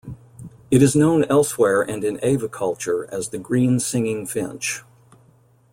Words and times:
It 0.71 0.81
is 0.81 0.95
known 0.95 1.25
elsewhere 1.25 1.83
and 1.83 2.03
in 2.03 2.17
aviculture 2.23 3.07
as 3.09 3.29
the 3.29 3.37
green 3.37 3.79
singing 3.79 4.25
finch. 4.25 4.81